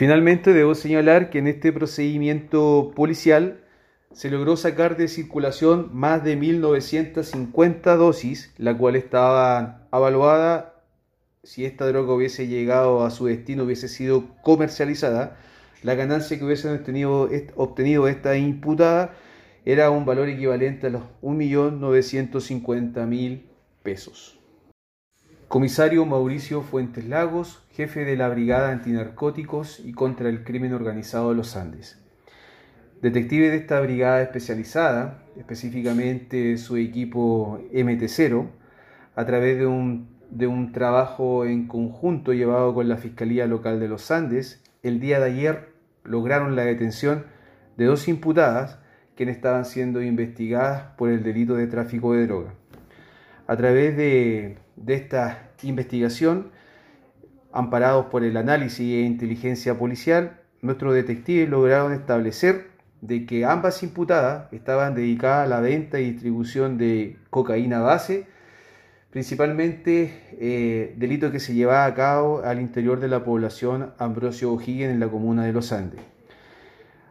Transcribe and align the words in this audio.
Finalmente, 0.00 0.54
debo 0.54 0.74
señalar 0.74 1.28
que 1.28 1.40
en 1.40 1.46
este 1.46 1.74
procedimiento 1.74 2.92
policial 2.96 3.60
se 4.14 4.30
logró 4.30 4.56
sacar 4.56 4.96
de 4.96 5.08
circulación 5.08 5.90
más 5.92 6.24
de 6.24 6.38
1.950 6.38 7.98
dosis, 7.98 8.50
la 8.56 8.74
cual 8.74 8.96
estaba 8.96 9.86
avaluada 9.90 10.82
si 11.42 11.66
esta 11.66 11.86
droga 11.86 12.14
hubiese 12.14 12.46
llegado 12.46 13.04
a 13.04 13.10
su 13.10 13.26
destino, 13.26 13.64
hubiese 13.64 13.88
sido 13.88 14.24
comercializada, 14.40 15.36
la 15.82 15.96
ganancia 15.96 16.38
que 16.38 16.46
hubiesen 16.46 16.76
obtenido, 16.76 17.28
obtenido 17.56 18.08
esta 18.08 18.38
imputada 18.38 19.14
era 19.66 19.90
un 19.90 20.06
valor 20.06 20.30
equivalente 20.30 20.86
a 20.86 20.90
los 20.90 21.02
1.950.000 21.20 23.42
pesos. 23.82 24.39
Comisario 25.50 26.06
Mauricio 26.06 26.62
Fuentes 26.62 27.08
Lagos, 27.08 27.60
jefe 27.72 28.04
de 28.04 28.14
la 28.14 28.28
Brigada 28.28 28.70
Antinarcóticos 28.70 29.80
y 29.80 29.90
contra 29.90 30.28
el 30.28 30.44
Crimen 30.44 30.72
Organizado 30.72 31.30
de 31.30 31.34
los 31.34 31.56
Andes. 31.56 31.98
Detective 33.02 33.50
de 33.50 33.56
esta 33.56 33.80
brigada 33.80 34.22
especializada, 34.22 35.24
específicamente 35.36 36.56
su 36.56 36.76
equipo 36.76 37.60
MT0, 37.72 38.46
a 39.16 39.26
través 39.26 39.58
de 39.58 39.66
un, 39.66 40.10
de 40.30 40.46
un 40.46 40.70
trabajo 40.70 41.44
en 41.44 41.66
conjunto 41.66 42.32
llevado 42.32 42.72
con 42.72 42.88
la 42.88 42.98
Fiscalía 42.98 43.48
Local 43.48 43.80
de 43.80 43.88
los 43.88 44.12
Andes, 44.12 44.62
el 44.84 45.00
día 45.00 45.18
de 45.18 45.32
ayer 45.32 45.72
lograron 46.04 46.54
la 46.54 46.64
detención 46.64 47.24
de 47.76 47.86
dos 47.86 48.06
imputadas 48.06 48.78
quienes 49.16 49.34
estaban 49.34 49.64
siendo 49.64 50.00
investigadas 50.00 50.92
por 50.96 51.10
el 51.10 51.24
delito 51.24 51.56
de 51.56 51.66
tráfico 51.66 52.12
de 52.12 52.28
droga. 52.28 52.54
A 53.50 53.56
través 53.56 53.96
de, 53.96 54.58
esta 54.86 55.50
investigación, 55.64 56.52
amparados 57.52 58.06
por 58.06 58.22
el 58.22 58.36
análisis 58.36 58.94
e 58.94 59.00
inteligencia 59.00 59.76
policial, 59.76 60.40
nuestros 60.62 60.94
detectives 60.94 61.48
lograron 61.48 61.92
establecer 61.92 62.68
de 63.00 63.26
que 63.26 63.44
ambas 63.44 63.82
imputadas 63.82 64.46
estaban 64.52 64.94
dedicadas 64.94 65.46
a 65.46 65.48
la 65.48 65.58
venta 65.58 65.98
y 65.98 66.12
distribución 66.12 66.78
de 66.78 67.18
cocaína 67.30 67.80
base, 67.80 68.28
principalmente 69.10 70.12
eh, 70.38 70.94
delito 70.96 71.32
que 71.32 71.40
se 71.40 71.52
llevaba 71.52 71.86
a 71.86 71.94
cabo 71.94 72.42
al 72.44 72.60
interior 72.60 73.00
de 73.00 73.08
la 73.08 73.24
población 73.24 73.94
Ambrosio 73.98 74.52
O'Higgins 74.52 74.92
en 74.92 75.00
la 75.00 75.08
comuna 75.08 75.44
de 75.44 75.52
Los 75.52 75.72
Andes. 75.72 76.02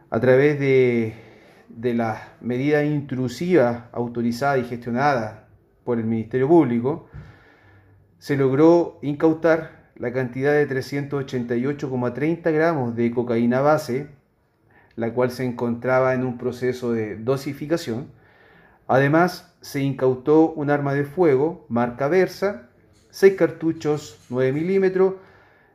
A 0.09 0.21
través 0.21 0.57
de, 0.57 1.15
de 1.67 1.93
las 1.95 2.21
medidas 2.39 2.85
intrusivas 2.85 3.83
autorizadas 3.91 4.59
y 4.59 4.69
gestionadas 4.69 5.48
por 5.83 5.99
el 5.99 6.05
Ministerio 6.05 6.47
Público, 6.47 7.07
se 8.17 8.35
logró 8.35 8.99
incautar 9.01 9.91
la 9.95 10.13
cantidad 10.13 10.53
de 10.53 10.67
388,30 10.67 12.53
gramos 12.53 12.95
de 12.95 13.11
cocaína 13.11 13.61
base, 13.61 14.07
la 14.95 15.13
cual 15.13 15.31
se 15.31 15.45
encontraba 15.45 16.13
en 16.13 16.23
un 16.23 16.37
proceso 16.37 16.91
de 16.91 17.17
dosificación. 17.17 18.07
Además, 18.87 19.55
se 19.61 19.81
incautó 19.81 20.51
un 20.51 20.69
arma 20.69 20.93
de 20.93 21.03
fuego 21.03 21.65
marca 21.69 22.07
Versa, 22.07 22.69
6 23.11 23.35
cartuchos 23.35 24.19
9 24.29 24.53
milímetros, 24.53 25.15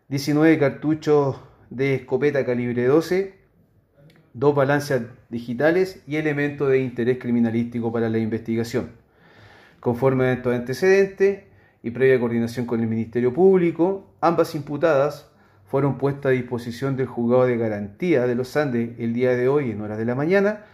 19 0.08 0.58
cartuchos 0.58 1.36
de 1.70 1.94
escopeta 1.94 2.44
calibre 2.44 2.86
12, 2.86 3.34
dos 4.33 4.55
balanzas 4.55 5.02
digitales 5.28 6.02
y 6.06 6.16
elementos 6.16 6.68
de 6.68 6.80
interés 6.80 7.18
criminalístico 7.18 7.92
para 7.92 8.08
la 8.08 8.18
investigación. 8.18 9.03
Conforme 9.84 10.24
a 10.24 10.32
estos 10.32 10.54
antecedentes 10.54 11.40
y 11.82 11.90
previa 11.90 12.18
coordinación 12.18 12.64
con 12.64 12.80
el 12.80 12.86
Ministerio 12.86 13.34
Público, 13.34 14.06
ambas 14.22 14.54
imputadas 14.54 15.30
fueron 15.66 15.98
puestas 15.98 16.30
a 16.30 16.32
disposición 16.32 16.96
del 16.96 17.06
juzgado 17.06 17.44
de 17.44 17.58
garantía 17.58 18.27
de 18.27 18.34
los 18.34 18.56
Andes 18.56 18.98
el 18.98 19.12
día 19.12 19.36
de 19.36 19.46
hoy 19.46 19.72
en 19.72 19.82
horas 19.82 19.98
de 19.98 20.06
la 20.06 20.14
mañana 20.14 20.64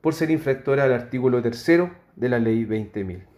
por 0.00 0.14
ser 0.14 0.32
infractora 0.32 0.82
al 0.82 0.92
artículo 0.92 1.40
tercero 1.42 1.92
de 2.16 2.28
la 2.28 2.40
ley 2.40 2.64
20.000. 2.64 3.35